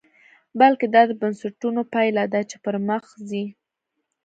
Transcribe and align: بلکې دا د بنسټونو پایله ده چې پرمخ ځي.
بلکې 0.59 0.85
دا 0.95 1.01
د 1.09 1.11
بنسټونو 1.21 1.81
پایله 1.93 2.23
ده 2.33 2.41
چې 2.49 2.55
پرمخ 2.65 3.03
ځي. 3.29 3.45